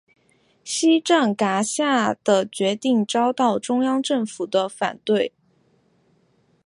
[0.63, 5.31] 西藏噶厦的决定遭到中央政府的反对。